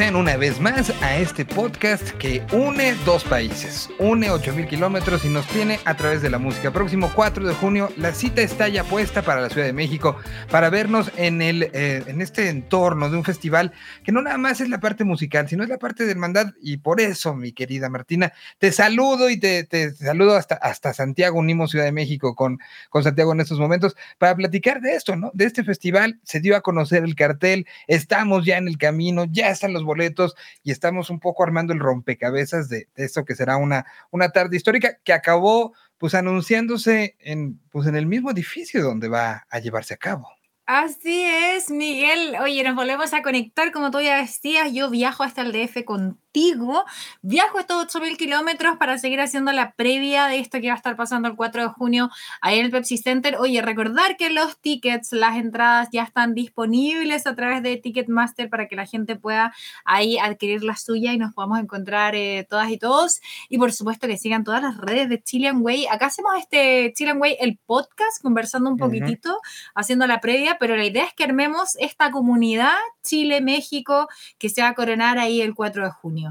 [0.00, 5.28] Sean una vez más a este podcast que une dos países, une 8000 kilómetros y
[5.28, 6.70] nos tiene a través de la música.
[6.70, 10.16] Próximo 4 de junio, la cita está ya puesta para la Ciudad de México
[10.50, 14.62] para vernos en, el, eh, en este entorno de un festival que no nada más
[14.62, 16.54] es la parte musical, sino es la parte de hermandad.
[16.62, 21.38] Y por eso, mi querida Martina, te saludo y te, te saludo hasta, hasta Santiago,
[21.38, 25.30] unimos Ciudad de México con, con Santiago en estos momentos para platicar de esto, ¿no?
[25.34, 26.20] De este festival.
[26.24, 30.34] Se dio a conocer el cartel, estamos ya en el camino ya están los boletos
[30.62, 34.56] y estamos un poco armando el rompecabezas de, de esto que será una, una tarde
[34.56, 39.94] histórica que acabó pues anunciándose en, pues, en el mismo edificio donde va a llevarse
[39.94, 40.28] a cabo.
[40.72, 42.36] Así es, Miguel.
[42.40, 45.84] Oye, nos volvemos a conectar, como tú ya decías, yo viajo hasta el DF
[46.30, 46.84] contigo,
[47.22, 50.96] viajo estos 8.000 kilómetros para seguir haciendo la previa de esto que va a estar
[50.96, 52.08] pasando el 4 de junio
[52.40, 53.36] ahí en el Pepsi Center.
[53.38, 58.68] Oye, recordar que los tickets, las entradas ya están disponibles a través de Ticketmaster para
[58.68, 59.52] que la gente pueda
[59.84, 63.20] ahí adquirir la suya y nos podamos encontrar eh, todas y todos.
[63.48, 65.86] Y por supuesto que sigan todas las redes de Chilean Way.
[65.86, 69.72] Acá hacemos este Chilean Way, el podcast, conversando un poquitito, uh -huh.
[69.74, 74.68] haciendo la previa pero la idea es que armemos esta comunidad Chile-México que se va
[74.68, 76.29] a coronar ahí el 4 de junio.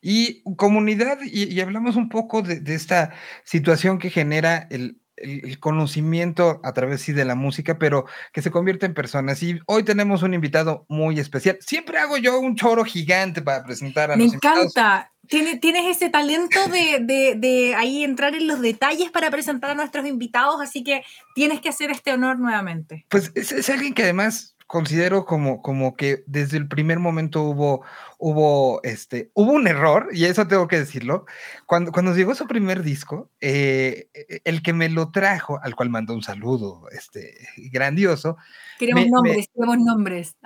[0.00, 3.12] Y comunidad, y, y hablamos un poco de, de, esta
[3.44, 8.42] situación que genera el, el, el, conocimiento a través sí de la música, pero que
[8.42, 9.42] se convierte en personas.
[9.42, 11.58] Y hoy tenemos un invitado muy especial.
[11.60, 14.60] Siempre hago yo un choro gigante para presentar a Me los encanta.
[14.60, 15.06] invitados.
[15.28, 19.74] Tienes, tienes ese talento de, de, de, ahí entrar en los detalles para presentar a
[19.76, 21.04] nuestros invitados, así que
[21.36, 23.06] tienes que hacer este honor nuevamente.
[23.08, 27.84] Pues es, es alguien que además considero como, como que desde el primer momento hubo,
[28.18, 31.26] hubo, este, hubo un error, y eso tengo que decirlo.
[31.66, 34.06] Cuando, cuando llegó su primer disco, eh,
[34.44, 37.34] el que me lo trajo, al cual mandó un saludo este,
[37.72, 38.36] grandioso.
[38.78, 40.36] Queremos me, nombres, me, queremos nombres.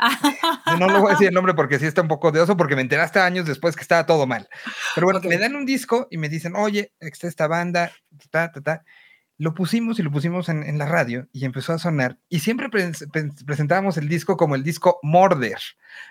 [0.80, 2.76] No le voy a decir el nombre porque sí está un poco de oso, porque
[2.76, 4.48] me enteraste años después que estaba todo mal.
[4.94, 5.28] Pero bueno, okay.
[5.28, 7.92] me dan un disco y me dicen, oye, está esta banda,
[8.30, 8.84] ta, ta, ta
[9.36, 12.92] lo pusimos y lo pusimos en, la radio y empezó a sonar y siempre pre
[13.12, 15.58] pre presentábamos el disco como el disco Morder.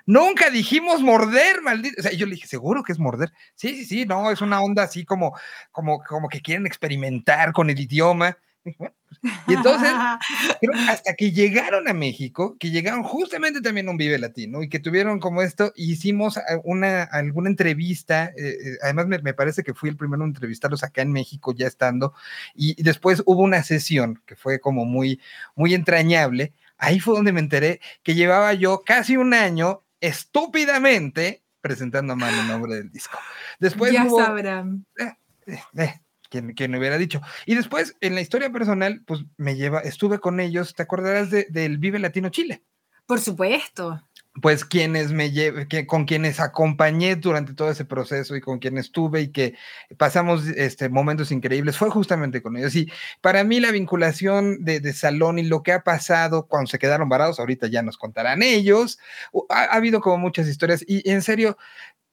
[0.06, 1.96] Nunca dijimos Morder, maldito.
[2.00, 3.32] O sea, yo le dije, ¿seguro que es Morder?
[3.56, 5.38] Sí, sí, sí, no, es una onda así como,
[5.72, 8.38] como, como que quieren experimentar con el idioma.
[8.78, 9.03] Bueno, pues,
[9.48, 9.90] y entonces,
[10.62, 14.70] pero hasta que llegaron a México, que llegaron justamente también a un Vive Latino y
[14.70, 19.90] que tuvieron como esto, hicimos una, alguna entrevista, eh, además me, me, parece que fui
[19.90, 22.14] el primero en entrevistarlos acá en México ya estando,
[22.54, 25.22] y, y, después hubo una sesión que fue como muy,
[25.56, 32.14] muy entrañable, ahí fue donde me enteré que llevaba yo casi un año estúpidamente presentando
[32.14, 33.18] a mano el nombre del disco.
[33.58, 34.86] Después ya hubo, sabrán.
[35.00, 35.14] Eh,
[35.78, 36.02] eh,
[36.34, 37.22] quien, quien hubiera dicho.
[37.46, 41.46] Y después, en la historia personal, pues me lleva, estuve con ellos, ¿te acordarás de,
[41.52, 42.64] del Vive Latino Chile?
[43.06, 44.02] Por supuesto.
[44.42, 48.86] Pues quienes me lleve, que, con quienes acompañé durante todo ese proceso y con quienes
[48.86, 49.54] estuve y que
[49.98, 52.76] pasamos este, momentos increíbles, fue justamente con ellos.
[52.76, 56.80] Y para mí la vinculación de, de Salón y lo que ha pasado cuando se
[56.80, 58.98] quedaron varados, ahorita ya nos contarán ellos,
[59.50, 61.58] ha, ha habido como muchas historias y en serio,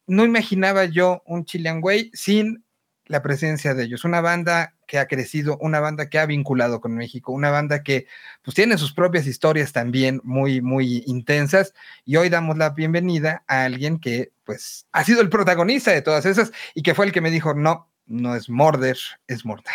[0.06, 2.64] no imaginaba yo un Chilean Way sin
[3.10, 4.04] la presencia de ellos.
[4.04, 8.06] Una banda que ha crecido, una banda que ha vinculado con México, una banda que
[8.42, 13.64] pues tiene sus propias historias también muy, muy intensas y hoy damos la bienvenida a
[13.64, 17.20] alguien que pues ha sido el protagonista de todas esas y que fue el que
[17.20, 19.74] me dijo, no, no es Morder, es Morder.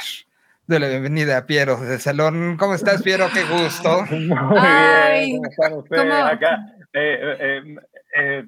[0.68, 2.56] De la bienvenida a Piero del Salón.
[2.58, 3.28] ¿Cómo estás, Piero?
[3.34, 4.06] Qué gusto.
[4.12, 5.38] Muy Ay, bien.
[5.38, 6.26] ¿Cómo están ustedes ¿cómo?
[6.26, 6.58] acá?
[6.94, 7.76] Eh, eh,
[8.16, 8.44] eh,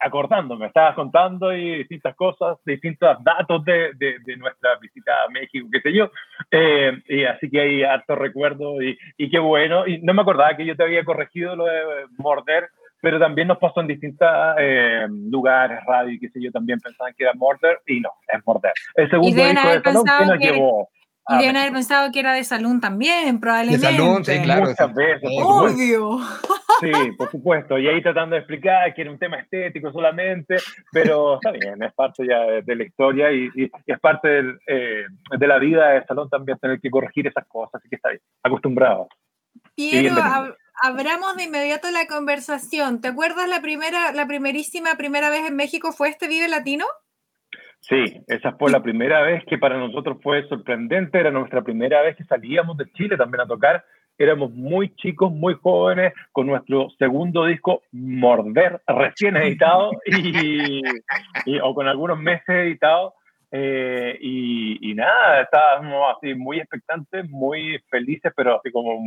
[0.00, 5.68] acordándome, estabas contando y distintas cosas, distintos datos de, de, de, nuestra visita a México,
[5.72, 6.10] qué sé yo,
[6.50, 10.56] eh, y así que hay harto recuerdo y, y, qué bueno, y no me acordaba
[10.56, 12.68] que yo te había corregido lo de morder,
[13.00, 14.28] pero también nos pasó en distintos
[14.58, 18.44] eh, lugares, radio y qué sé yo, también pensaban que era morder y no, es
[18.46, 18.72] morder.
[18.94, 20.88] El segundo disco de Salón que nos llevó
[21.28, 23.86] deben haber pensado que era de Salón también, probablemente.
[23.86, 24.66] De Salón, sí, claro.
[24.66, 25.30] Muchas veces.
[25.42, 26.18] Obvio.
[26.80, 27.76] Sí, por supuesto.
[27.76, 30.58] Y ahí tratando de explicar que era un tema estético solamente,
[30.92, 35.04] pero está bien, es parte ya de la historia y, y es parte del, eh,
[35.36, 38.20] de la vida de Salón también tener que corregir esas cosas, así que está bien,
[38.44, 39.08] acostumbrado.
[39.74, 40.14] Piero,
[40.80, 43.00] abramos de inmediato la conversación.
[43.00, 46.84] ¿Te acuerdas la primera, la primerísima primera vez en México fue este Vive Latino?
[47.80, 52.16] Sí, esa fue la primera vez que para nosotros fue sorprendente, era nuestra primera vez
[52.16, 53.84] que salíamos de Chile también a tocar,
[54.18, 60.82] éramos muy chicos, muy jóvenes, con nuestro segundo disco Morder, recién editado, y,
[61.46, 63.14] y o con algunos meses editados,
[63.50, 69.00] eh, y, y, nada, estábamos así muy expectantes, muy felices, pero así como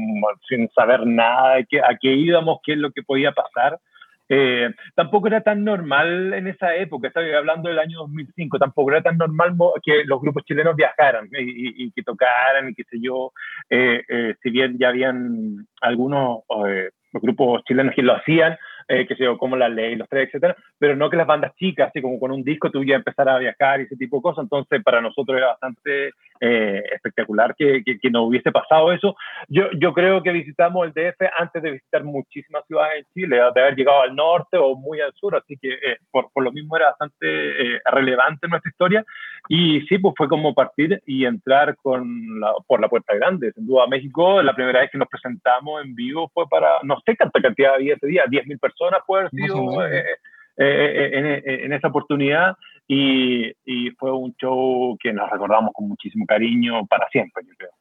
[0.47, 3.79] sin saber nada de qué, a qué íbamos, qué es lo que podía pasar.
[4.33, 9.01] Eh, tampoco era tan normal en esa época, estoy hablando del año 2005, tampoco era
[9.01, 13.33] tan normal que los grupos chilenos viajaran y, que tocaran y qué sé yo,
[13.69, 16.43] eh, eh, si bien ya habían algunos
[17.11, 18.57] grupos chilenos que lo hacían,
[18.87, 21.89] eh, que yo, como la ley, los tres, etcétera, pero no que las bandas chicas,
[21.89, 24.43] así como con un disco tú ya empezar a viajar y ese tipo de cosas,
[24.43, 26.11] entonces para nosotros era bastante
[26.41, 29.15] eh, espectacular que, que, no hubiese pasado eso.
[29.47, 33.61] Yo, yo creo que visitamos el DF antes de visitar muchísimas ciudades en Chile, de
[33.61, 36.75] haber llegado al norte o muy al sur, así que eh, por, por, lo mismo
[36.75, 39.05] era bastante relevante nuestra historia
[39.47, 43.51] y sí, pues fue como partir y entrar con la, por la puerta grande.
[43.53, 47.15] Sin duda, México, la primera vez que nos presentamos en vivo fue para, no sé
[47.17, 50.03] cuánta cantidad había ese día, 10.000 personas puede haber sido eh,
[50.57, 52.55] eh, eh, en, esa oportunidad
[52.93, 57.71] y, y, fue un show que nos recordamos con muchísimo cariño para siempre, yo creo.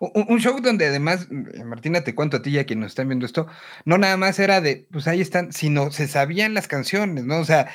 [0.00, 3.24] Un, show donde además, Martina, te cuento a ti y a quienes nos están viendo
[3.24, 3.46] esto,
[3.86, 7.38] no nada más era de, pues ahí están, sino se sabían las canciones, ¿no?
[7.38, 7.68] O sea,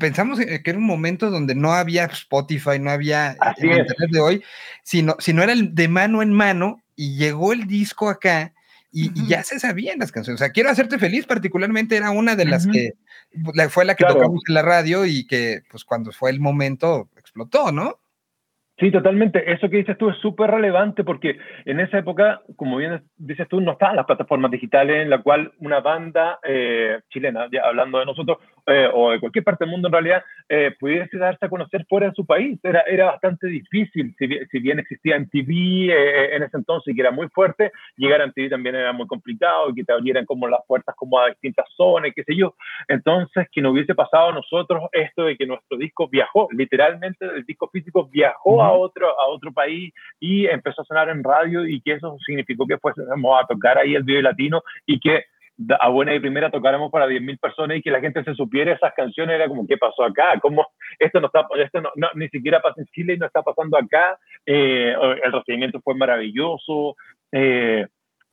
[0.00, 4.42] pensamos que era un momento donde no había Spotify, no había internet de hoy,
[4.82, 8.52] sino, sino era el de mano en mano y llegó el disco acá
[8.90, 10.40] y, ya se sabían las canciones.
[10.40, 12.92] O sea, quiero hacerte feliz, particularmente era una de las que
[13.68, 17.72] fue la que tocamos en la radio y que, pues, cuando fue el momento, explotó,
[17.72, 17.98] ¿no?
[18.78, 19.50] Sí, totalmente.
[19.52, 23.60] Eso que dices tú es súper relevante porque en esa época, como bien dices tú,
[23.60, 28.06] no estaban las plataformas digitales en la cual una banda eh, chilena, ya hablando de
[28.06, 31.86] nosotros, eh, o de cualquier parte del mundo en realidad, eh, pudiese darse a conocer
[31.88, 32.58] fuera de su país.
[32.62, 36.94] Era, era bastante difícil, si bien, si bien existía MTV eh, en ese entonces y
[36.94, 40.26] que era muy fuerte, llegar a MTV también era muy complicado y que te abrieran
[40.26, 42.54] como las puertas como a distintas zonas, qué sé yo.
[42.88, 47.44] Entonces, que no hubiese pasado a nosotros esto de que nuestro disco viajó, literalmente el
[47.44, 51.80] disco físico viajó a, otro, a otro país y empezó a sonar en radio y
[51.80, 55.24] que eso significó que fuésemos a tocar ahí el video latino y que
[55.80, 58.94] a buena y primera tocáramos para 10.000 personas y que la gente se supiera esas
[58.94, 60.38] canciones, era como, ¿qué pasó acá?
[60.40, 60.66] ¿Cómo
[60.98, 64.18] esto no está, esto no, ni siquiera pasa en Chile y no está pasando acá?
[64.46, 64.94] Eh,
[65.24, 66.96] el recibimiento fue maravilloso.
[67.32, 67.86] Eh,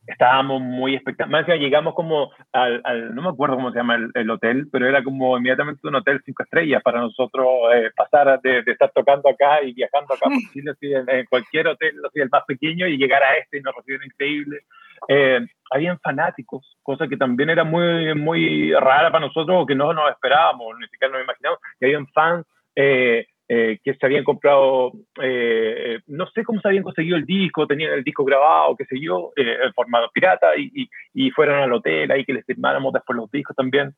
[0.08, 1.60] estábamos muy expectantes.
[1.60, 5.88] Llegamos como al, no me acuerdo cómo se llama el, hotel, pero era como inmediatamente
[5.88, 10.26] un hotel cinco estrellas para nosotros eh, pasar de, estar tocando acá y viajando acá
[10.26, 10.74] por Chile,
[11.08, 14.60] en, cualquier hotel, así, el más pequeño, y llegar a este y nos recibieron increíble.
[15.08, 15.40] Eh,
[15.72, 20.78] habían fanáticos, cosa que también era muy, muy rara para nosotros, que no nos esperábamos,
[20.80, 22.46] ni siquiera nos imaginábamos, que habían fans
[22.76, 27.68] eh, eh, que se habían comprado, eh, no sé cómo se habían conseguido el disco,
[27.68, 31.74] tenían el disco grabado, qué sé yo, en formato pirata, y, y, y, fueron al
[31.74, 33.94] hotel ahí que les firmáramos después los discos también.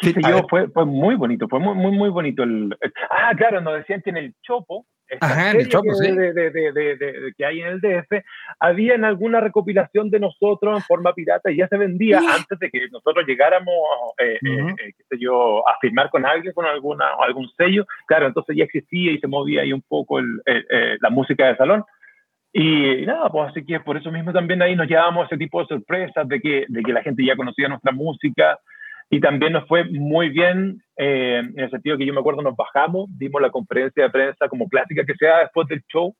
[0.00, 2.42] Sí, yo, fue, fue muy bonito, fue muy, muy, muy bonito.
[2.42, 2.76] El,
[3.10, 4.86] ah, claro, nos decían que en el Chopo,
[5.20, 6.10] Ajá, el Chopo, sí.
[6.10, 8.24] de, de, de, que hay en el DF,
[8.60, 12.70] había en alguna recopilación de nosotros en forma pirata y ya se vendía antes de
[12.70, 13.74] que nosotros llegáramos,
[14.18, 17.86] eh, eh, eh, qué sé yo, a firmar con alguien, con alguna, algún sello.
[18.06, 20.40] Claro, entonces ya existía y se movía ahí un poco el,
[21.00, 21.84] la música de salón.
[22.52, 25.68] Y, nada, pues así que por eso mismo también ahí nos llevábamos ese tipo de
[25.68, 28.58] sorpresas de que, de que la gente ya conocía nuestra música
[29.10, 32.56] y también nos fue muy bien eh, en el sentido que yo me acuerdo, nos
[32.56, 36.14] bajamos, dimos la conferencia de prensa como clásica que sea después del show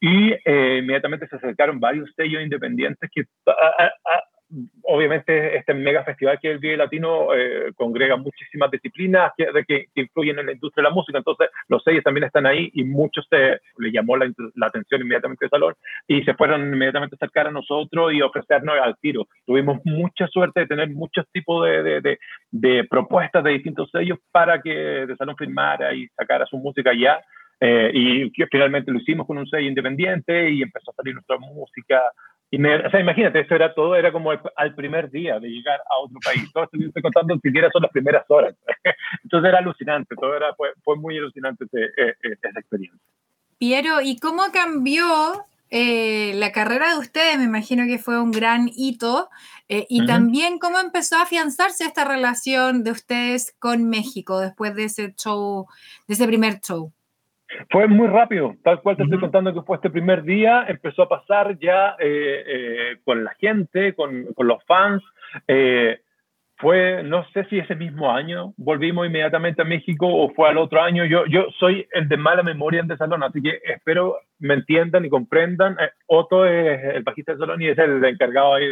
[0.00, 3.24] y eh, inmediatamente se acercaron varios sellos independientes que
[4.82, 10.00] obviamente este mega festival que es el Vive Latino eh, congrega muchísimas disciplinas que, que,
[10.00, 13.26] influyen en la industria de la música, entonces los sellos también están ahí y muchos
[13.30, 14.32] se, le llamó la,
[14.66, 15.74] atención inmediatamente al salón
[16.08, 19.26] y se fueron inmediatamente a acercar a nosotros y ofrecernos al tiro.
[19.46, 22.18] Tuvimos mucha suerte de tener muchos tipos de,
[22.50, 27.20] de, propuestas de distintos sellos para que de salón firmara y sacara su música ya.
[27.62, 32.00] Eh, y finalmente lo hicimos con un sello independiente y empezó a salir nuestra música
[32.52, 35.80] y me, o sea, imagínate, eso era todo, era como al primer día de llegar
[35.88, 36.52] a otro país.
[36.52, 38.56] Todo esto que estoy contando siquiera son las primeras horas.
[39.22, 43.00] Entonces era alucinante, todo era, fue, fue muy alucinante ese, e, e, esa experiencia.
[43.58, 45.06] Piero, ¿y cómo cambió
[45.70, 47.38] eh, la carrera de ustedes?
[47.38, 49.28] Me imagino que fue un gran hito.
[49.68, 54.84] Eh, y también cómo empezó a afianzarse esta relación de ustedes con México después de
[54.84, 55.68] ese show,
[56.08, 56.92] de ese primer show.
[57.70, 61.08] Fue muy rápido, tal cual te estoy contando que fue este primer día, empezó a
[61.08, 65.02] pasar ya eh, eh, con la gente, con, con los fans.
[65.48, 66.00] Eh,
[66.56, 70.82] fue, no sé si ese mismo año volvimos inmediatamente a México o fue al otro
[70.82, 71.06] año.
[71.06, 75.06] Yo, yo soy el de mala memoria en de Salón, así que espero me entiendan
[75.06, 75.78] y comprendan.
[76.06, 78.66] Otto es el bajista de Salón y es el encargado ahí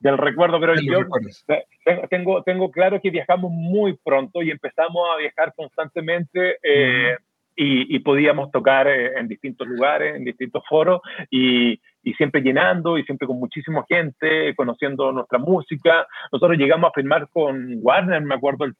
[0.00, 0.98] del recuerdo, pero yo
[2.10, 6.58] tengo, tengo claro que viajamos muy pronto y empezamos a viajar constantemente
[7.56, 13.04] y, podíamos tocar eh, en distintos lugares, en distintos foros, y, y siempre llenando y
[13.04, 16.06] siempre con muchísima gente, conociendo nuestra música.
[16.30, 18.76] Nosotros llegamos a firmar con Warner, me acuerdo, el,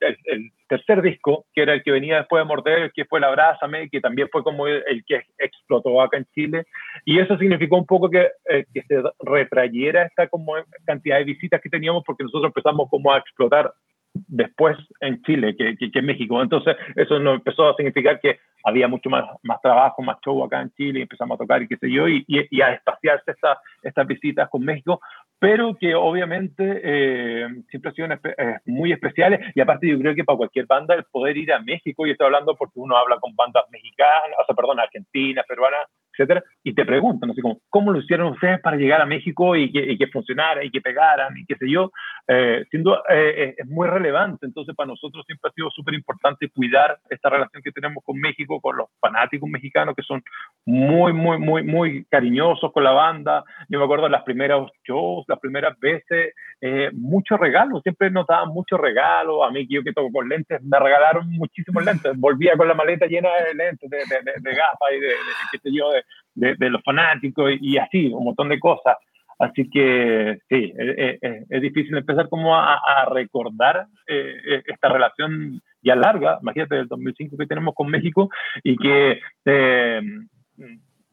[0.69, 4.01] tercer disco, que era el que venía después de Morder, que fue el Abrázame, que
[4.01, 6.67] también fue como el, que explotó acá en Chile.
[7.05, 10.55] Y eso significó un poco que, eh, que se retrayera esta como
[10.85, 13.73] cantidad de visitas que teníamos, porque nosotros empezamos como a explotar
[14.15, 16.41] después en Chile que, que, en México.
[16.41, 20.63] Entonces, eso nos empezó a significar que había mucho más, más trabajo, más show acá
[20.63, 23.59] en Chile, y empezamos a tocar y qué sé yo, y, y, a espaciarse esta,
[23.83, 25.01] estas visitas con México,
[25.39, 30.25] pero que obviamente eh, siempre han sido eh, muy especiales, y aparte yo creo que
[30.25, 33.37] para cualquier banda el poder ir a México, y estoy hablando porque uno habla con
[33.37, 35.83] bandas mexicanas, o sea, perdón, argentinas, peruanas,
[36.17, 39.71] etcétera, y te preguntan, así como, ¿cómo lo hicieron ustedes para llegar a México y
[39.71, 41.91] que, que funcionara y que pegaran y qué sé yo?
[42.29, 46.99] Eh, siendo, eh, es muy relevante, entonces para nosotros siempre ha sido súper importante cuidar
[47.11, 50.23] esta relación que tenemos con México, con los fanáticos mexicanos que son
[50.65, 53.45] muy, muy, muy, muy cariñosos con la banda.
[53.69, 58.27] Yo me acuerdo de las primeras shows, las primeras veces, eh, muchos regalos, siempre nos
[58.27, 62.13] daban muchos regalos, a mí que yo que toco con lentes, me regalaron muchísimos lentes,
[62.17, 65.09] volvía con la maleta llena de lentes, de, de, de gafas y de,
[65.53, 66.04] qué sé yo, de
[66.35, 68.97] de, los fanáticos y, así, un montón de cosas.
[69.39, 72.79] Así que sí, es, difícil empezar como a,
[73.13, 78.31] recordar eh, esta relación ya larga, imagínate, del 2005 que tenemos con México
[78.63, 80.01] y que eh,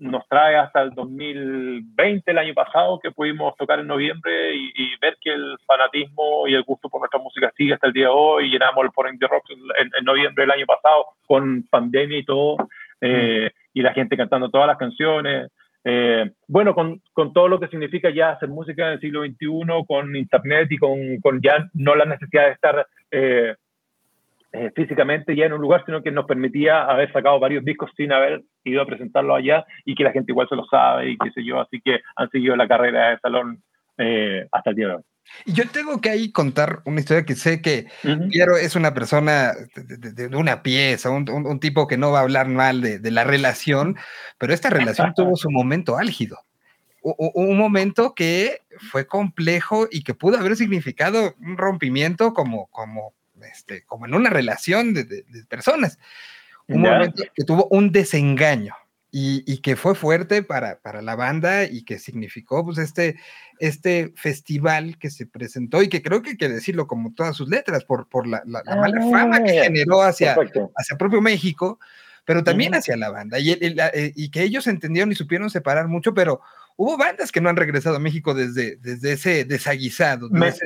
[0.01, 5.17] nos trae hasta el 2020, el año pasado, que pudimos tocar en noviembre y, ver
[5.21, 8.49] que el fanatismo y el gusto por nuestra música sigue hasta el día de hoy.
[8.49, 12.57] Llenamos el Foreign the Rock en, noviembre del año pasado con pandemia y todo.
[12.99, 15.51] Eh, y la gente cantando todas las canciones.
[15.83, 19.85] Eh, bueno, con, con, todo lo que significa ya hacer música en el siglo XXI,
[19.87, 23.55] con internet y con, con ya no la necesidad de estar eh,
[24.51, 28.11] eh, físicamente ya en un lugar, sino que nos permitía haber sacado varios discos sin
[28.11, 31.31] haber ido a presentarlo allá y que la gente igual se lo sabe y qué
[31.31, 33.63] sé yo, así que han seguido la carrera de salón
[34.51, 35.03] hasta el día de hoy.
[35.45, 37.87] Y yo tengo que ahí contar una historia que sé que
[38.29, 42.81] Piero es una persona de, una pieza, un, tipo que no va a hablar mal
[42.81, 43.97] de, la relación,
[44.37, 46.39] pero esta relación tuvo su momento álgido.
[47.01, 48.61] un momento que
[48.91, 54.29] fue complejo y que pudo haber significado un rompimiento como, como, este, como en una
[54.29, 55.97] relación de, personas.
[56.67, 58.75] Un momento que tuvo un desengaño
[59.13, 63.19] y, que fue fuerte para, para, la banda y que significó pues este,
[63.59, 67.49] este festival que se presentó y que creo que hay que decirlo como todas sus
[67.49, 70.37] letras por, por la, la, mala fama que ah, generó hacia,
[70.77, 71.77] hacia propio México,
[72.23, 73.37] pero también hacia la banda.
[73.37, 76.39] Y, eh, y, que ellos entendieron y supieron separar mucho, pero
[76.77, 80.29] hubo bandas que no han regresado a México desde, desde ese desaguisado.
[80.29, 80.65] Desde,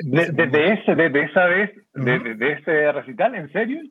[0.74, 3.82] ese, desde, esa vez, de, ese recital, ¿en serio?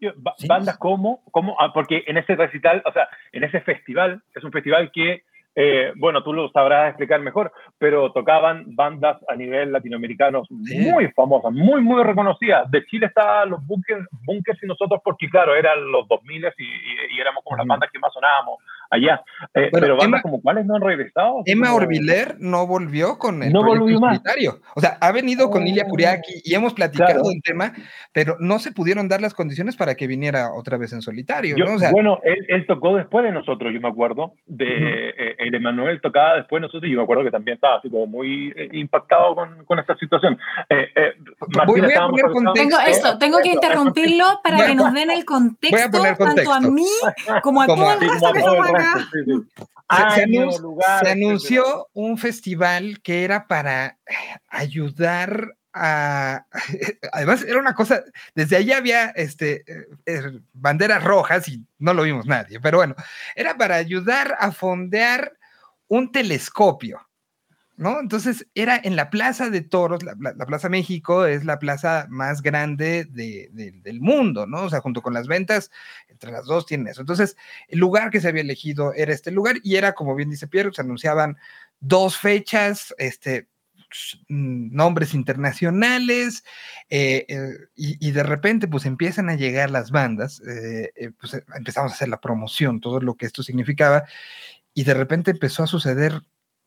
[0.48, 4.52] bandas como, como, ah, porque en ese recital, o sea, en ese festival, es un
[4.52, 5.22] festival que
[5.56, 11.52] eh, bueno, tú lo sabrás explicar mejor, pero tocaban bandas a nivel latinoamericano muy famosas,
[11.52, 12.68] muy, muy reconocidas.
[12.72, 17.20] De Chile estaban los bunkers, bunkers y nosotros, porque claro, eran los 2000 y, y,
[17.20, 18.58] éramos como las bandas que más sonábamos
[18.94, 19.22] allá.
[19.54, 21.42] Eh, pero bandas como cuáles no han regresado.
[21.46, 24.60] Emma Orbiler no volvió con el no volvió solitario.
[24.74, 27.72] O sea, ha venido con Lilia Curiaki y hemos platicado del tema,
[28.12, 31.56] pero no se pudieron dar las condiciones para que viniera otra vez en solitario.
[31.92, 36.60] bueno, él, tocó después de nosotros, yo me acuerdo, de eh, el Emanuel tocaba después
[36.60, 39.64] de nosotros y yo me acuerdo que también estaba así como muy eh, impactado con,
[39.64, 40.38] con, esta situación.
[42.54, 46.86] tengo esto, tengo que interrumpirlo para que nos den el contexto, tanto a mí
[47.42, 48.32] como a todo el resto
[51.02, 53.98] se, anunció un festival que era para
[54.48, 56.46] ayudar a,
[57.12, 58.02] además era una cosa,
[58.34, 62.94] desde allí había este, eh, eh, banderas rojas y no lo vimos nadie, pero bueno,
[63.34, 65.32] era para ayudar a fondear
[65.88, 67.00] un telescopio
[67.76, 68.00] ¿no?
[68.00, 70.14] Entonces era en la Plaza de Toros, la,
[70.46, 74.62] Plaza México es la plaza más grande del mundo, ¿no?
[74.62, 75.70] O sea, junto con las ventas,
[76.08, 77.00] entre las dos tienen eso.
[77.00, 77.36] Entonces,
[77.68, 80.72] el lugar que se había elegido era este lugar y era, como bien dice Pierre,
[80.72, 81.36] se anunciaban
[81.80, 83.48] dos fechas, este,
[84.28, 86.44] nombres internacionales
[86.90, 91.94] eh, eh, y, de repente pues empiezan a llegar las bandas, eh, pues empezamos a
[91.94, 94.04] hacer la promoción, todo lo que esto significaba
[94.74, 96.22] y de repente empezó a suceder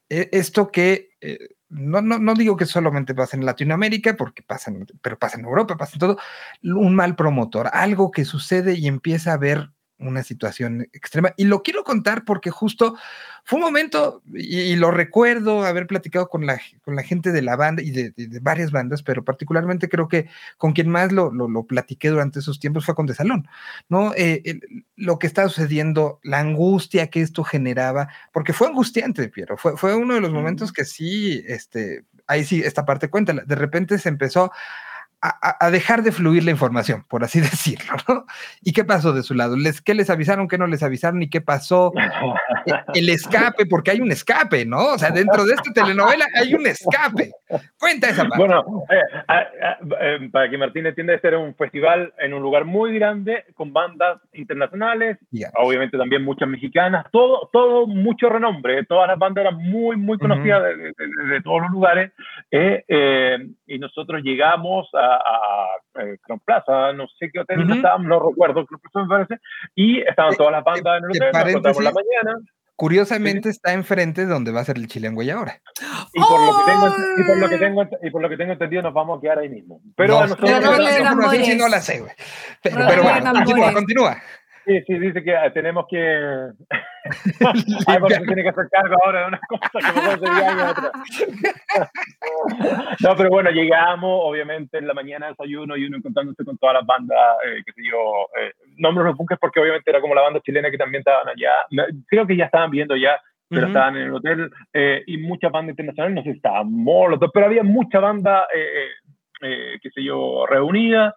[0.09, 1.37] esto que eh,
[1.69, 4.71] no, no, no, digo que solamente pasa en Latinoamérica, porque pasa,
[5.01, 6.17] pero pasa en Europa, pasa en todo,
[6.63, 11.33] un mal promotor, algo que sucede y empieza a haber una situación extrema.
[11.37, 12.95] Y lo quiero contar porque justo
[13.43, 17.55] fue un momento, y, lo recuerdo haber platicado con la, con la gente de la
[17.55, 22.09] banda y de, varias bandas, pero particularmente creo que con quien más lo, lo, platiqué
[22.09, 23.47] durante esos tiempos fue con De Salón,
[23.87, 24.13] ¿no?
[24.15, 24.59] Eh,
[24.97, 29.95] lo que estaba sucediendo, la angustia que esto generaba, porque fue angustiante, Piero, fue, fue
[29.95, 34.09] uno de los momentos que sí, este, ahí sí, esta parte cuenta, de repente se
[34.09, 34.51] empezó
[35.21, 38.25] a, dejar de fluir la información, por así decirlo, ¿no?
[38.61, 39.55] ¿Y qué pasó de su lado?
[39.55, 41.93] ¿Les, ¿Qué les avisaron, qué no les avisaron y qué pasó?
[42.67, 44.93] E, el escape, porque hay un escape, ¿no?
[44.93, 47.31] O sea, dentro de esta telenovela hay un escape.
[47.79, 48.37] Cuenta esa parte.
[48.37, 49.01] Bueno, eh,
[50.01, 53.71] eh, para que Martín entienda, este era un festival en un lugar muy grande, con
[53.71, 55.17] bandas internacionales,
[55.55, 60.61] obviamente también muchas mexicanas, todo, todo mucho renombre, todas las bandas eran muy, muy conocidas
[60.63, 62.11] de, todos los lugares,
[62.51, 68.29] eh, y nosotros llegamos a a, eh, Crown Plaza, no sé qué hotel estábamos, no
[68.29, 69.41] recuerdo, Crown Plaza me parece,
[69.75, 72.39] y estaban todas las bandas en el hotel, nos encontramos la mañana.
[72.75, 75.59] Curiosamente está enfrente de donde va a ser el Chile en ahora.
[76.13, 78.53] Y por, lo que tengo, y, por lo que tengo, y por lo que tengo
[78.53, 79.81] entendido nos vamos a quedar ahí mismo.
[79.95, 80.51] Pero no, a nosotros...
[80.51, 82.11] No, no, no, no la sé, güey.
[82.61, 84.17] Pero, pero bueno, continúa, continúa.
[84.67, 86.51] Sí, sí, dice que tenemos que.
[87.87, 90.69] Ay, porque se tiene que hacer cargo ahora de unas cosas que mejor sería y
[90.69, 90.91] otras.
[93.03, 96.85] no, pero bueno, llegamos, obviamente, en la mañana desayuno y uno encontrándose con todas las
[96.85, 97.97] bandas, eh, qué sé yo,
[98.39, 101.51] eh, nombres los bunkers porque obviamente era como la banda chilena que también estaban allá.
[102.07, 105.71] Creo que ya estaban viendo ya, pero estaban en el hotel eh, y muchas bandas
[105.71, 108.89] internacionales, no sé estaban Molotov, pero había mucha banda, eh,
[109.41, 111.15] eh, qué sé yo, reunida.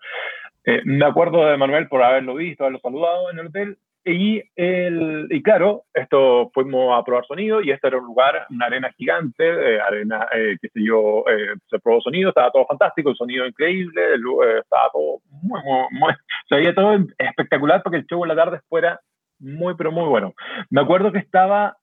[0.64, 3.78] Eh, me acuerdo de Manuel por haberlo visto, haberlo saludado en el hotel.
[4.04, 8.66] Y, el, y claro, esto fuimos a probar sonido y este era un lugar, una
[8.66, 11.24] arena gigante, eh, arena, eh, qué sé yo,
[11.68, 14.14] se probó sonido, estaba todo fantástico, el sonido increíble,
[14.58, 16.14] estaba todo muy, muy, muy,
[16.48, 19.00] se veía todo espectacular porque el show en la tarde fuera
[19.38, 20.34] muy, pero muy bueno.
[20.70, 21.76] Me acuerdo que estaba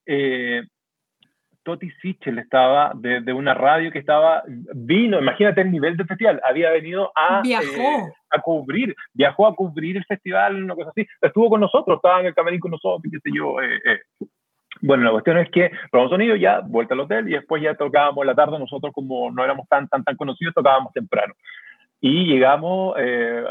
[1.68, 4.42] Toti Sichel estaba de, de, una radio que estaba,
[4.74, 9.98] vino, imagínate el nivel del festival, había venido a, eh, a cubrir, viajó a cubrir
[9.98, 13.20] el festival, una cosa así, estuvo con nosotros, estaba en el camarín con nosotros, qué
[13.20, 13.62] sé yo.
[13.62, 14.00] Eh, eh.
[14.82, 18.26] Bueno, la cuestión es que probamos sonido, ya vuelta al hotel y después ya tocábamos
[18.26, 21.34] la tarde, nosotros como no éramos tan, tan, tan conocidos, tocábamos temprano.
[22.00, 23.44] Y llegamos, eh,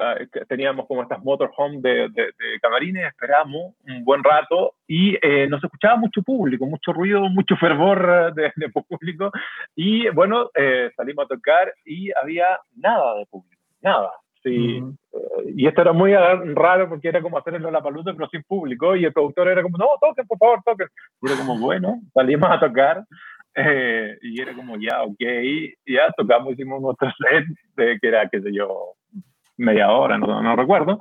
[0.49, 5.63] teníamos como estas motorhome de, de, de, camarines, esperamos un buen rato y eh, nos
[5.65, 9.33] escuchaba mucho público, mucho ruido, mucho fervor de, de público.
[9.75, 14.13] Y bueno, eh, salimos a tocar y había nada de público, nada.
[14.43, 14.81] Sí.
[15.57, 18.95] y esto era muy raro porque era como hacerlo la palusa, pero sin público.
[18.95, 20.87] Y el productor era como, no, toquen, por favor, toquen.
[21.21, 23.05] Y era como, bueno, salimos a tocar.
[23.57, 28.29] Eh, y era como, ya, ok, y ya tocamos, hicimos nuestro set, de, que era,
[28.29, 28.95] qué sé yo,
[29.57, 31.01] media hora, no, no recuerdo.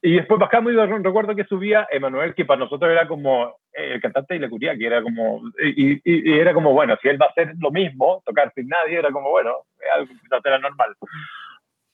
[0.00, 4.32] Y después bajamos y recuerdo que subía Emanuel, que para nosotros era como el cantante
[4.32, 7.28] de la curia, que era como, y, y, era como, bueno, si él va a
[7.28, 9.52] hacer lo mismo, tocar sin nadie, era como, bueno,
[9.94, 10.10] algo
[10.44, 10.94] era normal.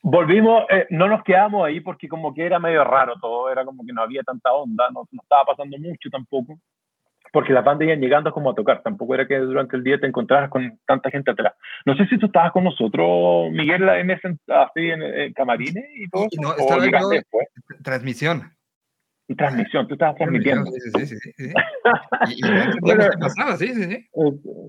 [0.01, 3.85] Volvimos, eh, no nos quedamos ahí porque como que era medio raro todo, era como
[3.85, 6.59] que no había tanta onda, no, no estaba pasando mucho tampoco
[7.33, 10.07] porque las bandas iban llegando como a tocar, tampoco era que durante el día te
[10.07, 11.55] encontraras con tanta gente atrás.
[11.87, 16.27] No sé si tú estabas con nosotros, Miguel, en ese, así en, camarines y todo.
[16.40, 17.49] No, estaba yo, después.
[17.83, 18.53] transmisión
[19.37, 20.71] transmisión, tú estabas transmitiendo.
[20.71, 21.33] Sí, sí, sí.
[21.37, 21.53] sí,
[22.29, 22.40] Y,
[23.21, 24.11] pasaba, sí, sí, sí.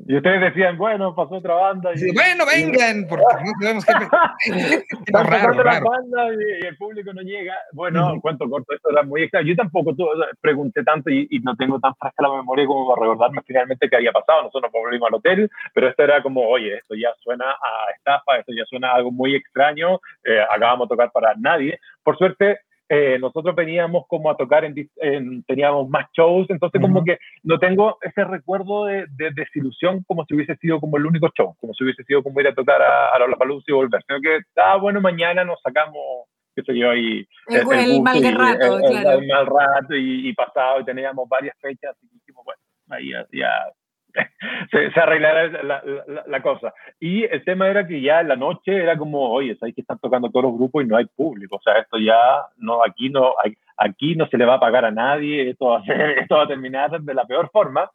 [0.08, 1.92] Y ustedes decían, bueno, pasó otra banda.
[1.96, 3.94] Y, bueno, vengan, porque no sabemos qué.
[5.06, 7.56] Está raro, la banda y, el público no llega.
[7.74, 9.48] Bueno, cuento corto, esto era muy extraño.
[9.48, 9.96] Yo tampoco
[10.42, 14.12] pregunté tanto y, no tengo tan fresca la memoria como para recordarme finalmente qué había
[14.12, 14.44] pasado.
[14.44, 18.38] Nosotros nos volvimos al hotel, pero esto era como, oye, esto ya suena a estafa,
[18.38, 20.00] esto ya suena a algo muy extraño.
[20.24, 21.80] Eh, acabamos de tocar para nadie.
[22.04, 27.18] Por suerte, eh, nosotros veníamos como a tocar, en, teníamos más shows, entonces como que
[27.44, 31.74] no tengo ese recuerdo de, desilusión como si hubiese sido como el único show, como
[31.74, 34.40] si hubiese sido como ir a tocar a, a la Palusa y volver, sino que,
[34.58, 39.20] ah, bueno, mañana nos sacamos qué sé yo, y el, mal rato, claro.
[39.20, 43.74] el, mal rato y, pasado, y teníamos varias fechas, y dijimos, bueno, ahí ya,
[44.72, 45.82] se, se, arreglará
[46.28, 46.74] la, cosa.
[47.00, 49.98] Y el tema era que ya en la noche era como, oye, hay que estar
[50.00, 51.58] tocando todos los grupos y no hay público.
[51.58, 53.34] O sea, esto ya, no, aquí no,
[53.78, 55.84] aquí no se le va a pagar a nadie, esto va a,
[56.22, 57.90] esto va a terminar de la peor forma.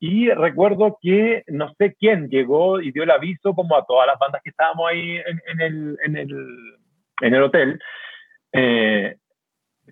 [0.00, 4.18] Y recuerdo que no sé quién llegó y dio el aviso como a todas las
[4.18, 6.76] bandas que estábamos ahí en, en el, en, el,
[7.22, 7.80] en el hotel.
[8.52, 9.16] Eh,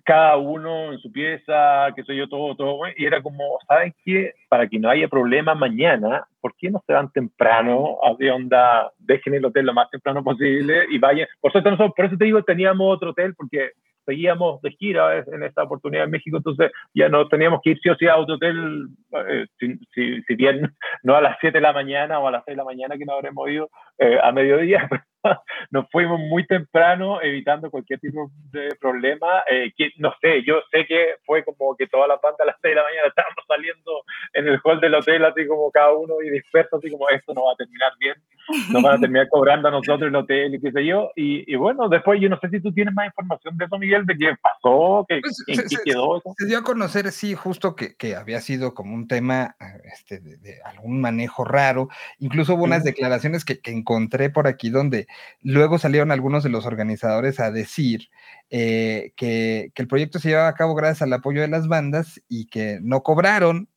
[0.03, 4.33] cada uno en su pieza, que soy yo, todo, todo, y era como, ¿saben qué?
[4.49, 7.97] Para que no haya problema mañana, ¿por qué no se van temprano?
[8.17, 11.27] de onda, dejen el hotel lo más temprano posible y vayan.
[11.39, 13.71] Por, suerte, nosotros, por eso te digo, teníamos otro hotel, porque
[14.05, 17.89] seguíamos de gira en esta oportunidad en México, entonces ya no teníamos que ir sí
[17.89, 18.87] o sí a hotel,
[19.29, 22.57] eh, si, si, bien no a las 7 de la mañana o a las 6
[22.57, 24.89] de la mañana que no habremos ido eh, a mediodía,
[25.71, 29.43] nos fuimos muy temprano evitando cualquier tipo de problema.
[29.49, 32.55] Eh, que, no sé, yo sé que fue como que todas las bandas a las
[32.61, 33.91] 6 de la mañana estábamos saliendo
[34.33, 37.45] en el hall del hotel, así como cada uno y dispersos, así como esto no
[37.45, 38.15] va a terminar bien,
[38.71, 41.11] nos van a terminar cobrando a nosotros el hotel y qué sé yo.
[41.15, 44.05] Y, y bueno, después yo no sé si tú tienes más información de eso, Miguel,
[44.05, 46.33] de qué pasó, qué, pues, en qué quedó eso.
[46.37, 49.55] Se dio a conocer, sí, justo que, que había sido como un tema
[49.93, 51.89] este, de, algún manejo raro.
[52.19, 55.07] Incluso hubo unas declaraciones que, que encontré por aquí donde
[55.41, 58.09] luego salieron algunos de los organizadores a decir
[58.49, 62.21] eh, que, que, el proyecto se llevaba a cabo gracias al apoyo de las bandas
[62.27, 63.69] y que no cobraron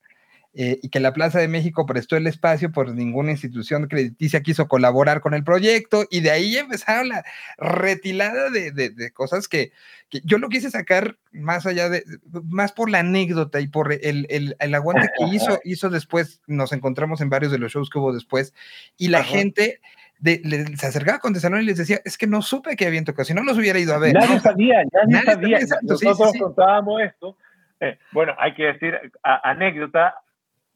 [0.59, 4.69] eh, y que la Plaza de México prestó el espacio por ninguna institución crediticia quiso
[4.69, 7.27] colaborar con el proyecto y de ahí empezaron la
[7.59, 9.73] retilada de, de, cosas que,
[10.09, 12.05] que, yo lo quise sacar más allá de,
[12.45, 16.73] más por la anécdota y por el, el, el aguante que hizo, hizo después, nos
[16.73, 18.55] encontramos en varios de los shows que hubo después
[18.97, 19.83] y la gente...
[20.19, 20.41] De,
[20.77, 23.35] se acercaba con Tesalón y les decía, es que no supe que habían tocado, si
[23.35, 24.15] no los hubiera ido a ver.
[24.15, 25.59] Nadie sabía, nadie, sabía.
[25.83, 27.37] Nosotros contábamos esto.
[27.81, 30.15] Eh, bueno, hay que decir, anécdota,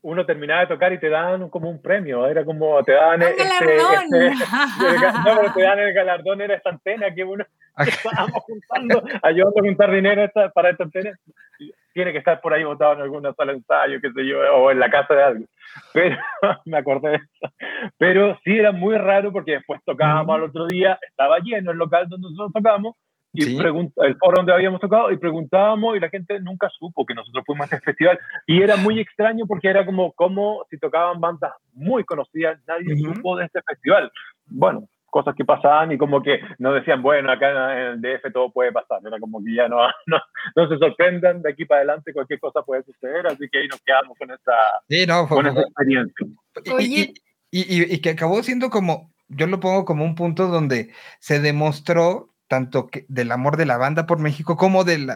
[0.03, 3.43] uno terminaba de tocar y te daban como un premio, era como te daban este,
[3.43, 3.77] este,
[5.25, 7.45] no, pero te dan el galardón, era esta antena que uno
[7.79, 11.13] estábamos juntando, ayudando a juntar dinero para esta antena.
[11.93, 14.71] Tiene que estar por ahí votado en alguna sala de ensayo, qué sé yo, o
[14.71, 15.49] en la casa de alguien.
[15.93, 16.17] Pero
[16.65, 17.55] me acordé de eso.
[17.99, 22.09] Pero sí era muy raro porque después tocábamos al otro día, estaba lleno el local
[22.09, 22.97] donde nosotros tocábamos,
[23.33, 27.15] y pregunta, el foro donde habíamos tocado y preguntábamos y la gente nunca supo que
[27.15, 31.21] nosotros fuimos a ese festival y era muy extraño porque era como, como si tocaban
[31.21, 34.11] bandas muy conocidas, nadie supo de este festival.
[34.47, 38.51] Bueno, cosas que pasaban y como que nos decían, bueno, acá en el DF todo
[38.51, 40.19] puede pasar, era como que ya no, no,
[40.57, 43.81] no se sorprendan, de aquí para adelante cualquier cosa puede suceder, así que ahí nos
[43.83, 44.53] quedamos con esa,
[44.89, 46.27] sí, no, con esa experiencia.
[46.79, 47.15] Y,
[47.51, 52.30] y, y, que acabó siendo como, yo lo pongo como un punto donde se demostró
[52.51, 55.09] tanto que, del amor de la banda por México como del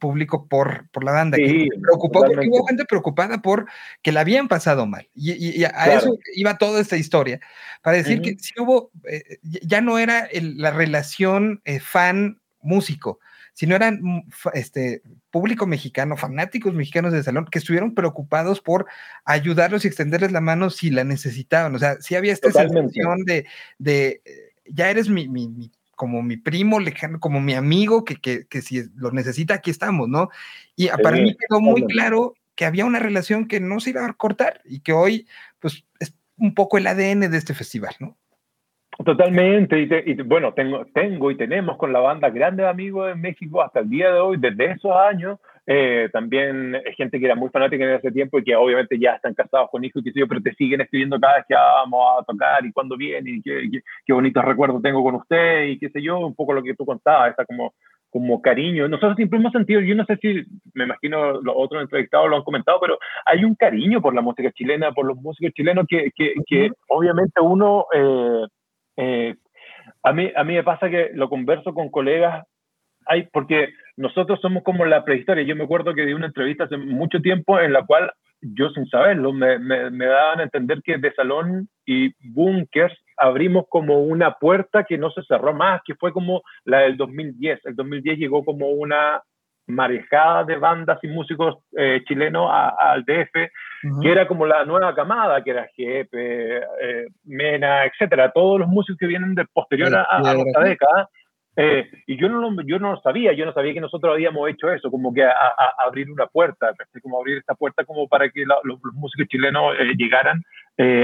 [0.00, 1.36] público por, por la banda.
[1.36, 3.66] que preocupó porque hubo gente preocupada por
[4.02, 5.08] que la habían pasado mal.
[5.14, 7.38] Y, a eso iba toda esta historia,
[7.80, 13.20] para decir que si hubo, eh, ya no era la relación eh, fan-músico,
[13.54, 14.22] sino eran mm,
[14.54, 18.86] este, público mexicano, fanáticos mexicanos de salón, que estuvieron preocupados por
[19.24, 21.72] ayudarlos y extenderles la mano si la necesitaban.
[21.76, 23.46] O sea, sí había esta sensación de,
[23.78, 28.14] de eh, ya eres mi, mi, mi como mi primo lejano, como mi amigo, que,
[28.14, 30.28] que, que si lo necesita, aquí estamos, ¿no?
[30.76, 34.12] Y para mí quedó muy claro que había una relación que no se iba a
[34.12, 35.26] cortar y que hoy,
[35.58, 38.16] pues, es un poco el ADN de este festival, ¿no?
[39.04, 43.80] Totalmente, y, bueno, tengo, tengo y tenemos con la banda grandes amigos en México hasta
[43.80, 47.90] el día de hoy, desde esos años, eh, también gente que era muy fanática en
[47.90, 50.54] ese tiempo y que obviamente ya están casados con hijos y qué yo, pero te
[50.54, 53.68] siguen escribiendo cada vez que vamos a tocar y cuándo viene y qué,
[54.06, 56.86] qué, bonitos recuerdos tengo con usted y qué sé yo, un poco lo que tú
[56.86, 57.74] contabas, está como,
[58.08, 58.88] como cariño.
[58.88, 62.44] Nosotros siempre hemos sentido, yo no sé si, me imagino los otros entrevistados lo han
[62.44, 66.32] comentado, pero hay un cariño por la música chilena, por los músicos chilenos que, que,
[66.46, 67.84] que obviamente uno...
[67.94, 68.46] Eh,
[68.96, 69.36] eh,
[70.02, 72.46] a, mí, a mí me pasa que lo converso con colegas,
[73.08, 75.44] hay, porque nosotros somos como la prehistoria.
[75.44, 78.86] Yo me acuerdo que di una entrevista hace mucho tiempo en la cual yo sin
[78.86, 84.84] saberlo me, me, daban a entender que de salón y bunkers abrimos como una puerta
[84.84, 87.66] que no se cerró más, que fue como la del 2010.
[87.66, 89.22] El 2010 llegó como una
[89.66, 93.32] marejada de bandas y músicos eh, chilenos al DF,
[94.02, 98.98] que era como la nueva camada, que era Jepe, eh, Mena, etcétera, todos los músicos
[98.98, 101.08] que vienen de posterior a, a, esta década.
[101.60, 104.48] Eh, y yo no, lo, yo no lo sabía, yo no sabía que nosotros habíamos
[104.48, 105.34] hecho eso, como que a,
[105.84, 110.40] abrir una puerta, como abrir esta puerta como para que los, músicos chilenos llegaran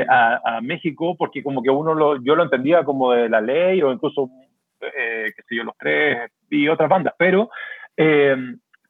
[0.09, 3.91] a, México, porque como que uno lo, yo lo entendía como de la ley o
[3.91, 4.31] incluso,
[4.79, 7.51] qué sé yo, los tres y otras bandas, pero
[7.97, 8.37] eh,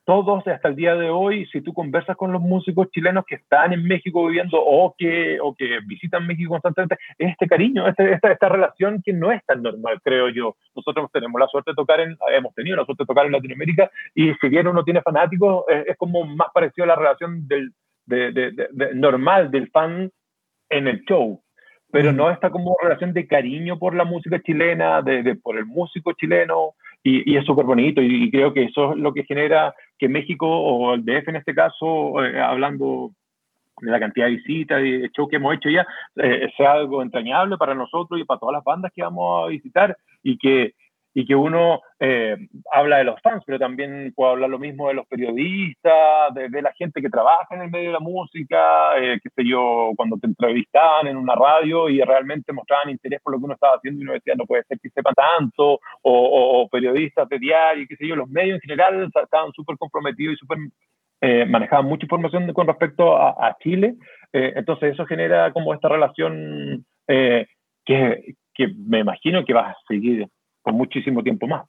[0.05, 3.73] todos hasta el día de hoy, si tú conversas con los músicos chilenos que están
[3.73, 8.31] en México viviendo o que, o que visitan México constantemente, es este cariño, este, esta,
[8.31, 10.57] esta relación que no es tan normal, creo yo.
[10.77, 13.91] Nosotros tenemos la suerte de tocar en, hemos tenido la suerte de tocar en Latinoamérica
[14.15, 17.73] y si bien uno tiene fanáticos, es, como más parecido a la relación del,
[18.05, 20.11] de, de, normal del fan
[20.69, 21.41] en el show
[21.95, 26.13] pero no está como relación de cariño por la música chilena, de, por el músico
[26.15, 30.49] chileno, y, es súper bonito y, creo que eso es lo que genera que México
[30.49, 33.11] o el DF en este caso, eh, hablando
[33.81, 35.87] de la cantidad de visitas y de shows que hemos hecho ya,
[36.17, 39.97] eh, sea algo entrañable para nosotros y para todas las bandas que vamos a visitar
[40.23, 40.73] y que
[41.17, 42.37] y que uno eh,
[42.73, 46.73] habla de los fans, pero también puede hablar lo mismo de los periodistas, de, la
[46.73, 50.27] gente que trabaja en el medio de la música, eh, qué sé yo, cuando te
[50.27, 54.05] entrevistaban en una radio y realmente mostraban interés por lo que uno estaba haciendo y
[54.05, 58.17] uno decía, no puede ser que sepa tanto, o, periodistas de diario, qué sé yo,
[58.17, 60.59] los medios en general estaban súper comprometidos y súper
[61.21, 63.95] eh, manejaban mucha información con respecto a, Chile,
[64.33, 70.27] eh, entonces eso genera como esta relación que, que me imagino que va a seguir
[70.65, 71.67] por muchísimo tiempo más.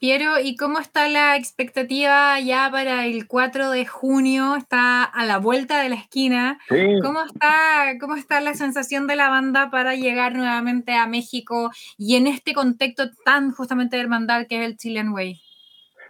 [0.00, 4.54] Piero, ¿y cómo está la expectativa ya para el 4 de junio?
[4.54, 6.60] Está a la vuelta de la esquina.
[7.02, 12.14] ¿Cómo, está, ¿Cómo está la sensación de la banda para llegar nuevamente a México y
[12.14, 15.40] en este contexto tan justamente hermandad que es el Chilean Way?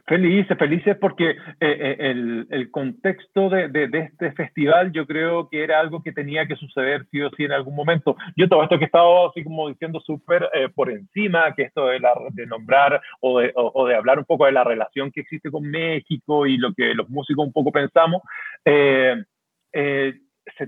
[0.08, 6.02] Felices, felices porque eh, eh, el, contexto de, este festival yo creo que era algo
[6.02, 8.16] que tenía que suceder sí o sí en algún momento.
[8.34, 11.88] Yo todo esto que he estado así como diciendo súper eh, por encima, que esto
[11.88, 15.64] de, la, de nombrar o, de, hablar un poco de la relación que existe con
[15.70, 18.22] México y lo que los músicos un poco pensamos,
[18.64, 19.24] se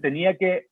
[0.03, 0.67] tenía que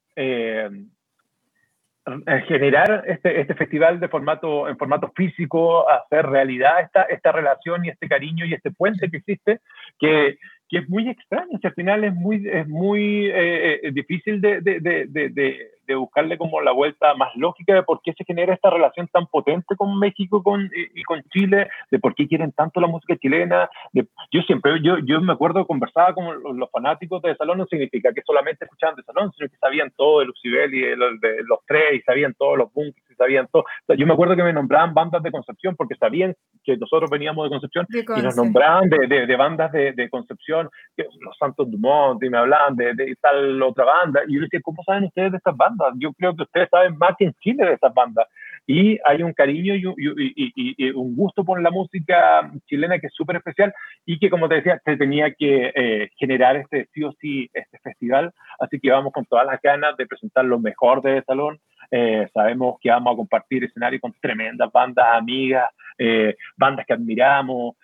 [2.47, 7.91] generar este, este festival de formato, en formato físico, hacer realidad esta, esta relación y
[7.91, 9.61] este cariño y este puente que existe,
[9.99, 10.39] que,
[10.69, 14.81] que es muy extraño, al final es muy, es muy eh, eh, difícil de, de,
[14.81, 19.09] de, de buscarle como la vuelta más lógica de por qué se genera esta relación
[19.09, 23.17] tan potente con México con, y, con Chile, de por qué quieren tanto la música
[23.17, 23.69] chilena.
[23.95, 28.23] yo siempre, yo, yo me acuerdo, conversaba con los, fanáticos de Salón, no significa que
[28.23, 31.95] solamente escuchaban de Salón, sino que sabían todo de Lucibel y de los, de tres,
[31.95, 33.65] y sabían todos los bunkers, sabían todo.
[33.97, 37.51] yo me acuerdo que me nombraban bandas de Concepción, porque sabían que nosotros veníamos de
[37.51, 42.39] Concepción, y nos nombraban de, de, bandas de, de, Concepción, los Santos Dumont, y me
[42.39, 45.93] hablaban de, tal otra banda, y yo decía, ¿cómo saben ustedes de estas bandas?
[45.99, 48.27] Yo creo que ustedes saben más que en Chile de esas bandas.
[48.71, 53.73] Y hay un cariño y, un gusto por la música chilena que es súper especial
[54.05, 57.79] y que, como te decía, se tenía que eh, generar este sí o sí, este
[57.79, 58.31] festival.
[58.61, 61.59] Así que vamos con todas las ganas de presentar lo mejor de salón.
[61.91, 67.75] Eh, sabemos que vamos a compartir escenario con tremendas bandas amigas, eh, bandas que admiramos,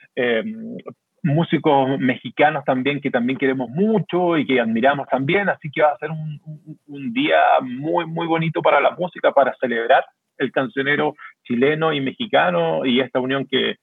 [1.24, 5.98] músicos mexicanos también que también queremos mucho y que admiramos también, así que va a
[5.98, 6.40] ser un,
[6.87, 10.04] un, día muy, muy bonito para la música, para celebrar
[10.37, 13.76] el cancionero chileno y mexicano y esta unión que,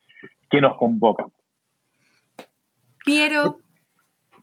[0.51, 1.25] que nos convoca.
[3.03, 3.60] Piero.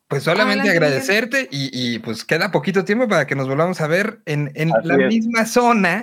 [0.08, 4.20] Pues solamente agradecerte y, y, pues queda poquito tiempo para que nos volvamos a ver
[4.24, 6.02] en, en la misma zona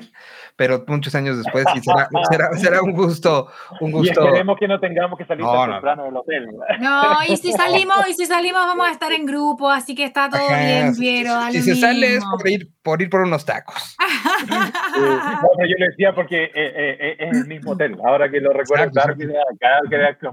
[0.55, 2.09] pero muchos años después sí será,
[2.57, 3.47] será, un gusto,
[3.81, 4.21] un gusto.
[4.21, 6.47] Y esperemos que no tengamos que salir tan temprano del hotel.
[6.79, 10.29] No, y si salimos, y si salimos vamos a estar en grupo, así que está
[10.29, 13.95] todo bien, pero Si se sale es por ir, por ir por unos tacos.
[14.95, 18.91] yo le decía porque eh, eh, eh, es el mismo hotel, ahora que lo recuerdo,
[18.91, 19.27] claro, que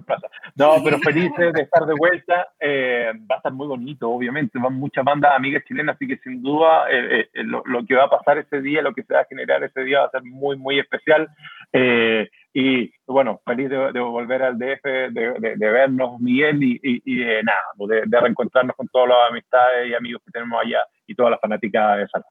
[0.05, 0.27] plaza.
[0.55, 5.05] No, pero felices de estar de vuelta, va a estar muy bonito, obviamente, van muchas
[5.05, 6.85] bandas amigas chilenas, así que sin duda
[7.35, 9.83] lo, lo, que va a pasar ese día, lo que se va a generar ese
[9.85, 11.29] día va a ser muy, muy especial.
[11.73, 17.59] Eh, y bueno, feliz de, volver al DF, de, vernos, Miguel, y, y, de nada,
[17.77, 21.41] pues, de, reencontrarnos con todas las amistades y amigos que tenemos allá y todas las
[21.41, 22.25] fanáticas de Sala.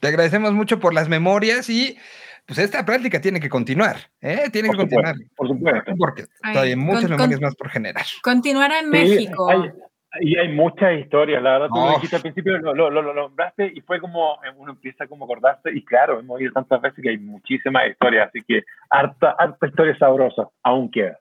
[0.00, 1.98] Te agradecemos mucho por las memorias y
[2.46, 4.48] pues esta práctica tiene que continuar, ¿eh?
[4.50, 5.16] Tiene que continuar.
[5.36, 5.92] Por supuesto.
[5.98, 8.06] Porque todavía hay muchas memorias más por generar.
[8.22, 9.48] Continuará en México.
[10.20, 13.70] Y hay muchas historias, la verdad, tú lo dijiste al principio, lo, lo, lo, nombraste
[13.74, 17.10] y fue como, uno empieza como a acordarse y claro, hemos oído tantas veces que
[17.10, 21.18] hay muchísimas historias, así que harta, harta historia sabrosa, aún queda.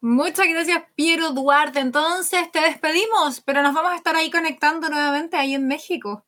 [0.00, 1.80] Muchas gracias, Piero Duarte.
[1.80, 6.24] Entonces te despedimos, pero nos vamos a estar ahí conectando nuevamente ahí en México.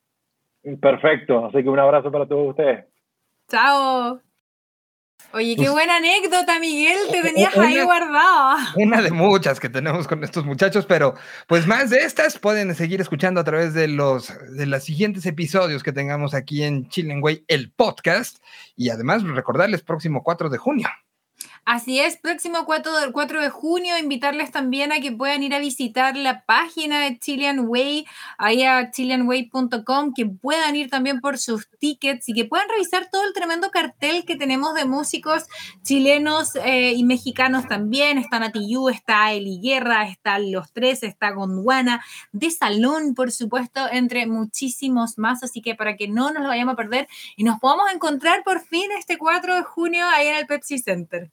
[0.80, 2.84] Perfecto, así que un abrazo para todos ustedes.
[3.48, 4.20] Chao.
[5.32, 8.58] Oye, qué buena anécdota, Miguel, te tenías ahí guardado.
[8.76, 11.14] Una de muchas que tenemos con estos muchachos, pero
[11.46, 15.82] pues más de estas pueden seguir escuchando a través de los, de los siguientes episodios
[15.82, 18.38] que tengamos aquí en Chilenway, el podcast,
[18.76, 20.88] y además recordarles próximo 4 de junio.
[21.64, 26.16] Así es, próximo 4, 4 de junio, invitarles también a que puedan ir a visitar
[26.16, 28.06] la página de Chilean Way,
[28.38, 33.24] ahí a chileanway.com, que puedan ir también por sus tickets y que puedan revisar todo
[33.24, 35.44] el tremendo cartel que tenemos de músicos
[35.82, 38.18] chilenos eh, y mexicanos también.
[38.18, 44.26] Está Natiyú, está Eli Guerra, están Los Tres, está Gondwana, de Salón, por supuesto, entre
[44.26, 45.42] muchísimos más.
[45.42, 48.60] Así que para que no nos lo vayamos a perder y nos podamos encontrar por
[48.60, 51.30] fin este 4 de junio ahí en el Pepsi Center.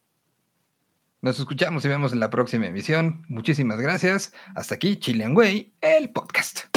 [1.28, 3.26] Nos escuchamos y vemos en la próxima emisión.
[3.28, 4.32] Muchísimas gracias.
[4.56, 6.77] Hasta aquí, Chilean Way, el podcast.